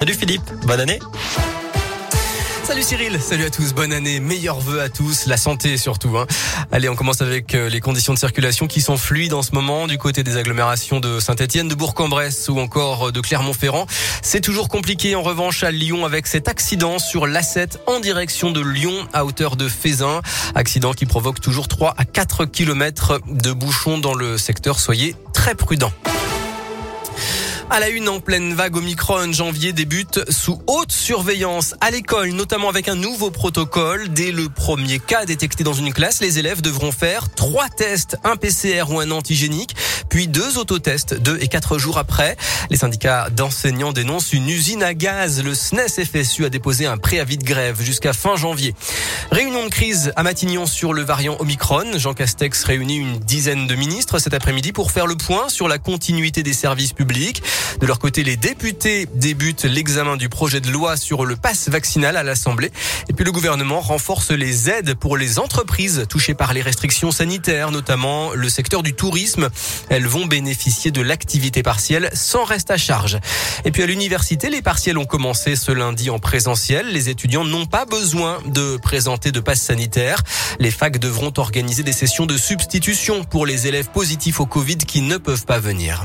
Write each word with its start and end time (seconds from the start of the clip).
Salut 0.00 0.14
Philippe, 0.14 0.50
bonne 0.66 0.80
année. 0.80 0.98
Salut 2.64 2.82
Cyril, 2.82 3.20
salut 3.20 3.44
à 3.44 3.50
tous, 3.50 3.74
bonne 3.74 3.92
année, 3.92 4.18
meilleurs 4.18 4.58
vœux 4.58 4.80
à 4.80 4.88
tous, 4.88 5.26
la 5.26 5.36
santé 5.36 5.76
surtout. 5.76 6.16
Hein. 6.16 6.26
Allez, 6.72 6.88
on 6.88 6.96
commence 6.96 7.20
avec 7.20 7.54
euh, 7.54 7.68
les 7.68 7.80
conditions 7.80 8.14
de 8.14 8.18
circulation 8.18 8.66
qui 8.66 8.80
sont 8.80 8.96
fluides 8.96 9.34
en 9.34 9.42
ce 9.42 9.52
moment 9.52 9.86
du 9.86 9.98
côté 9.98 10.22
des 10.22 10.38
agglomérations 10.38 11.00
de 11.00 11.20
Saint-Etienne, 11.20 11.68
de 11.68 11.74
Bourg-en-Bresse 11.74 12.48
ou 12.48 12.58
encore 12.58 13.08
euh, 13.08 13.12
de 13.12 13.20
Clermont-Ferrand. 13.20 13.86
C'est 14.22 14.40
toujours 14.40 14.70
compliqué 14.70 15.14
en 15.16 15.22
revanche 15.22 15.64
à 15.64 15.70
Lyon 15.70 16.06
avec 16.06 16.26
cet 16.26 16.48
accident 16.48 16.98
sur 16.98 17.26
l'A7 17.26 17.76
en 17.86 18.00
direction 18.00 18.52
de 18.52 18.62
Lyon 18.62 19.06
à 19.12 19.26
hauteur 19.26 19.56
de 19.56 19.68
Fézin. 19.68 20.22
Accident 20.54 20.94
qui 20.94 21.04
provoque 21.04 21.42
toujours 21.42 21.68
3 21.68 21.94
à 21.98 22.06
4 22.06 22.46
kilomètres 22.46 23.20
de 23.26 23.52
bouchons 23.52 23.98
dans 23.98 24.14
le 24.14 24.38
secteur. 24.38 24.80
Soyez 24.80 25.14
très 25.34 25.54
prudents. 25.54 25.92
À 27.72 27.78
la 27.78 27.88
une 27.88 28.08
en 28.08 28.18
pleine 28.18 28.52
vague 28.52 28.76
Omicron, 28.76 29.32
janvier 29.32 29.72
débute 29.72 30.28
sous 30.28 30.60
haute 30.66 30.90
surveillance 30.90 31.76
à 31.80 31.92
l'école, 31.92 32.30
notamment 32.30 32.68
avec 32.68 32.88
un 32.88 32.96
nouveau 32.96 33.30
protocole. 33.30 34.08
Dès 34.08 34.32
le 34.32 34.48
premier 34.48 34.98
cas 34.98 35.24
détecté 35.24 35.62
dans 35.62 35.72
une 35.72 35.92
classe, 35.92 36.20
les 36.20 36.40
élèves 36.40 36.62
devront 36.62 36.90
faire 36.90 37.32
trois 37.32 37.68
tests, 37.68 38.16
un 38.24 38.34
PCR 38.34 38.86
ou 38.90 38.98
un 38.98 39.12
antigénique, 39.12 39.76
puis 40.08 40.26
deux 40.26 40.58
autotests 40.58 41.14
deux 41.14 41.38
et 41.40 41.46
quatre 41.46 41.78
jours 41.78 41.96
après. 41.96 42.36
Les 42.70 42.76
syndicats 42.76 43.30
d'enseignants 43.30 43.92
dénoncent 43.92 44.32
une 44.32 44.48
usine 44.48 44.82
à 44.82 44.92
gaz. 44.92 45.40
Le 45.40 45.54
SNES 45.54 46.04
FSU 46.04 46.44
a 46.46 46.48
déposé 46.48 46.86
un 46.86 46.98
préavis 46.98 47.38
de 47.38 47.44
grève 47.44 47.80
jusqu'à 47.80 48.12
fin 48.12 48.34
janvier. 48.34 48.74
Réunion 49.30 49.64
de 49.64 49.70
crise 49.70 50.12
à 50.16 50.24
Matignon 50.24 50.66
sur 50.66 50.92
le 50.92 51.02
variant 51.02 51.36
Omicron. 51.38 51.98
Jean 51.98 52.14
Castex 52.14 52.64
réunit 52.64 52.96
une 52.96 53.18
dizaine 53.20 53.68
de 53.68 53.76
ministres 53.76 54.18
cet 54.18 54.34
après-midi 54.34 54.72
pour 54.72 54.90
faire 54.90 55.06
le 55.06 55.14
point 55.14 55.48
sur 55.48 55.68
la 55.68 55.78
continuité 55.78 56.42
des 56.42 56.52
services 56.52 56.92
publics. 56.92 57.44
De 57.80 57.86
leur 57.86 57.98
côté, 57.98 58.22
les 58.22 58.36
députés 58.36 59.06
débutent 59.14 59.64
l'examen 59.64 60.16
du 60.16 60.28
projet 60.28 60.60
de 60.60 60.70
loi 60.70 60.96
sur 60.96 61.24
le 61.24 61.36
pass 61.36 61.68
vaccinal 61.68 62.16
à 62.16 62.22
l'Assemblée. 62.22 62.70
Et 63.08 63.12
puis 63.12 63.24
le 63.24 63.32
gouvernement 63.32 63.80
renforce 63.80 64.30
les 64.30 64.70
aides 64.70 64.94
pour 64.94 65.16
les 65.16 65.38
entreprises 65.38 66.04
touchées 66.08 66.34
par 66.34 66.52
les 66.52 66.62
restrictions 66.62 67.10
sanitaires, 67.10 67.70
notamment 67.70 68.32
le 68.34 68.48
secteur 68.48 68.82
du 68.82 68.94
tourisme. 68.94 69.48
Elles 69.88 70.06
vont 70.06 70.26
bénéficier 70.26 70.90
de 70.90 71.00
l'activité 71.00 71.62
partielle 71.62 72.10
sans 72.12 72.44
reste 72.44 72.70
à 72.70 72.76
charge. 72.76 73.18
Et 73.64 73.70
puis 73.70 73.82
à 73.82 73.86
l'université, 73.86 74.50
les 74.50 74.62
partiels 74.62 74.98
ont 74.98 75.04
commencé 75.04 75.56
ce 75.56 75.72
lundi 75.72 76.10
en 76.10 76.18
présentiel. 76.18 76.88
Les 76.88 77.08
étudiants 77.08 77.44
n'ont 77.44 77.66
pas 77.66 77.84
besoin 77.84 78.38
de 78.46 78.76
présenter 78.76 79.32
de 79.32 79.40
passe 79.40 79.60
sanitaire. 79.60 80.22
Les 80.58 80.70
facs 80.70 80.98
devront 80.98 81.32
organiser 81.36 81.82
des 81.82 81.92
sessions 81.92 82.26
de 82.26 82.36
substitution 82.36 83.24
pour 83.24 83.46
les 83.46 83.66
élèves 83.66 83.90
positifs 83.90 84.40
au 84.40 84.46
Covid 84.46 84.78
qui 84.78 85.02
ne 85.02 85.16
peuvent 85.16 85.46
pas 85.46 85.58
venir. 85.58 86.04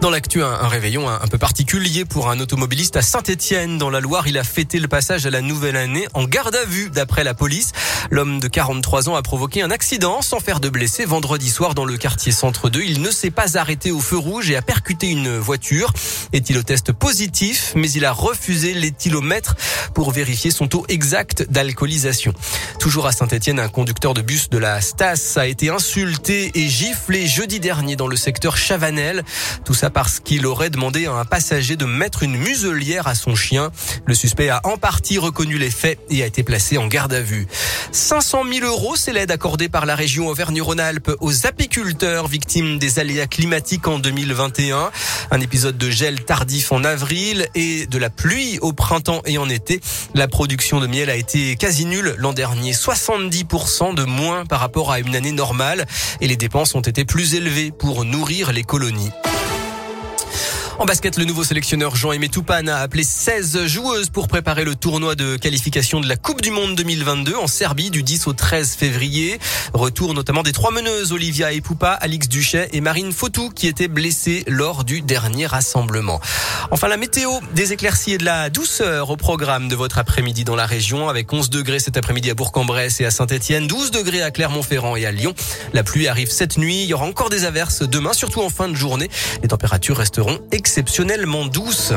Dans 0.00 0.08
l'actu, 0.08 0.42
un, 0.42 0.66
réveillon 0.66 1.10
un, 1.10 1.18
peu 1.28 1.36
particulier 1.36 2.06
pour 2.06 2.30
un 2.30 2.40
automobiliste 2.40 2.96
à 2.96 3.02
Saint-Étienne 3.02 3.76
dans 3.76 3.90
la 3.90 4.00
Loire. 4.00 4.28
Il 4.28 4.38
a 4.38 4.44
fêté 4.44 4.78
le 4.78 4.88
passage 4.88 5.26
à 5.26 5.30
la 5.30 5.42
nouvelle 5.42 5.76
année 5.76 6.08
en 6.14 6.24
garde 6.24 6.56
à 6.56 6.64
vue 6.64 6.88
d'après 6.88 7.22
la 7.22 7.34
police. 7.34 7.72
L'homme 8.10 8.40
de 8.40 8.48
43 8.48 9.10
ans 9.10 9.14
a 9.14 9.20
provoqué 9.20 9.60
un 9.60 9.70
accident 9.70 10.22
sans 10.22 10.40
faire 10.40 10.58
de 10.58 10.70
blessés 10.70 11.04
vendredi 11.04 11.50
soir 11.50 11.74
dans 11.74 11.84
le 11.84 11.98
quartier 11.98 12.32
centre 12.32 12.70
2. 12.70 12.80
Il 12.80 13.02
ne 13.02 13.10
s'est 13.10 13.30
pas 13.30 13.58
arrêté 13.58 13.90
au 13.90 14.00
feu 14.00 14.16
rouge 14.16 14.50
et 14.50 14.56
a 14.56 14.62
percuté 14.62 15.10
une 15.10 15.36
voiture. 15.36 15.92
Éthylotest 16.32 16.92
positif, 16.92 17.74
mais 17.76 17.90
il 17.90 18.06
a 18.06 18.12
refusé 18.12 18.72
l'éthylomètre 18.72 19.54
pour 19.92 20.12
vérifier 20.12 20.50
son 20.50 20.66
taux 20.66 20.86
exact 20.88 21.44
d'alcoolisation. 21.50 22.32
Toujours 22.78 23.06
à 23.06 23.12
Saint-Étienne, 23.12 23.60
un 23.60 23.68
conducteur 23.68 24.14
de 24.14 24.22
bus 24.22 24.48
de 24.48 24.56
la 24.56 24.80
Stas 24.80 25.34
a 25.36 25.46
été 25.46 25.68
insulté 25.68 26.52
et 26.54 26.68
giflé 26.68 27.26
jeudi 27.26 27.60
dernier 27.60 27.96
dans 27.96 28.08
le 28.08 28.16
secteur 28.16 28.56
Chavanel. 28.56 29.24
Tout 29.66 29.74
ça 29.74 29.89
parce 29.90 30.20
qu'il 30.20 30.46
aurait 30.46 30.70
demandé 30.70 31.06
à 31.06 31.12
un 31.12 31.24
passager 31.24 31.76
de 31.76 31.84
mettre 31.84 32.22
une 32.22 32.36
muselière 32.36 33.06
à 33.06 33.14
son 33.14 33.34
chien. 33.34 33.70
Le 34.06 34.14
suspect 34.14 34.48
a 34.48 34.60
en 34.64 34.76
partie 34.76 35.18
reconnu 35.18 35.58
les 35.58 35.70
faits 35.70 35.98
et 36.08 36.22
a 36.22 36.26
été 36.26 36.42
placé 36.42 36.78
en 36.78 36.86
garde 36.86 37.12
à 37.12 37.20
vue. 37.20 37.46
500 37.92 38.44
000 38.52 38.66
euros, 38.66 38.96
c'est 38.96 39.12
l'aide 39.12 39.30
accordée 39.30 39.68
par 39.68 39.86
la 39.86 39.94
région 39.94 40.28
Auvergne-Rhône-Alpes 40.28 41.12
aux 41.20 41.46
apiculteurs 41.46 42.28
victimes 42.28 42.78
des 42.78 42.98
aléas 42.98 43.26
climatiques 43.26 43.88
en 43.88 43.98
2021. 43.98 44.90
Un 45.30 45.40
épisode 45.40 45.76
de 45.76 45.90
gel 45.90 46.24
tardif 46.24 46.72
en 46.72 46.84
avril 46.84 47.48
et 47.54 47.86
de 47.86 47.98
la 47.98 48.10
pluie 48.10 48.58
au 48.60 48.72
printemps 48.72 49.22
et 49.26 49.38
en 49.38 49.48
été. 49.48 49.80
La 50.14 50.28
production 50.28 50.80
de 50.80 50.86
miel 50.86 51.10
a 51.10 51.16
été 51.16 51.56
quasi 51.56 51.84
nulle 51.84 52.14
l'an 52.18 52.32
dernier, 52.32 52.72
70% 52.72 53.94
de 53.94 54.04
moins 54.04 54.46
par 54.46 54.60
rapport 54.60 54.92
à 54.92 55.00
une 55.00 55.16
année 55.16 55.32
normale 55.32 55.86
et 56.20 56.28
les 56.28 56.36
dépenses 56.36 56.74
ont 56.74 56.80
été 56.80 57.04
plus 57.04 57.34
élevées 57.34 57.70
pour 57.70 58.04
nourrir 58.04 58.52
les 58.52 58.64
colonies. 58.64 59.10
En 60.80 60.86
basket, 60.86 61.18
le 61.18 61.26
nouveau 61.26 61.44
sélectionneur 61.44 61.94
Jean-Aimé 61.94 62.30
Toupane 62.30 62.70
a 62.70 62.78
appelé 62.78 63.04
16 63.04 63.66
joueuses 63.66 64.08
pour 64.08 64.28
préparer 64.28 64.64
le 64.64 64.74
tournoi 64.74 65.14
de 65.14 65.36
qualification 65.36 66.00
de 66.00 66.08
la 66.08 66.16
Coupe 66.16 66.40
du 66.40 66.50
Monde 66.50 66.74
2022 66.74 67.36
en 67.36 67.48
Serbie 67.48 67.90
du 67.90 68.02
10 68.02 68.28
au 68.28 68.32
13 68.32 68.76
février. 68.76 69.38
Retour 69.74 70.14
notamment 70.14 70.42
des 70.42 70.52
trois 70.52 70.70
meneuses 70.70 71.12
Olivia 71.12 71.52
Epoupa, 71.52 71.90
Alix 71.90 72.30
Duchet 72.30 72.70
et 72.72 72.80
Marine 72.80 73.12
Fautou 73.12 73.50
qui 73.50 73.66
étaient 73.66 73.88
blessées 73.88 74.42
lors 74.46 74.84
du 74.84 75.02
dernier 75.02 75.44
rassemblement. 75.44 76.18
Enfin, 76.70 76.88
la 76.88 76.96
météo, 76.96 77.30
des 77.54 77.74
éclaircies 77.74 78.12
et 78.12 78.18
de 78.18 78.24
la 78.24 78.48
douceur 78.48 79.10
au 79.10 79.18
programme 79.18 79.68
de 79.68 79.76
votre 79.76 79.98
après-midi 79.98 80.44
dans 80.44 80.56
la 80.56 80.64
région 80.64 81.10
avec 81.10 81.30
11 81.30 81.50
degrés 81.50 81.78
cet 81.78 81.98
après-midi 81.98 82.30
à 82.30 82.34
Bourg-en-Bresse 82.34 83.02
et 83.02 83.04
à 83.04 83.10
Saint-Etienne, 83.10 83.66
12 83.66 83.90
degrés 83.90 84.22
à 84.22 84.30
Clermont-Ferrand 84.30 84.96
et 84.96 85.04
à 85.04 85.12
Lyon. 85.12 85.34
La 85.74 85.82
pluie 85.82 86.08
arrive 86.08 86.30
cette 86.30 86.56
nuit. 86.56 86.84
Il 86.84 86.88
y 86.88 86.94
aura 86.94 87.04
encore 87.04 87.28
des 87.28 87.44
averses 87.44 87.82
demain, 87.82 88.14
surtout 88.14 88.40
en 88.40 88.48
fin 88.48 88.66
de 88.66 88.74
journée. 88.74 89.10
Les 89.42 89.48
températures 89.48 89.98
resteront 89.98 90.40
exceptionnellement 90.70 91.46
douces. 91.46 91.94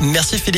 Merci 0.00 0.38
Philippe. 0.38 0.56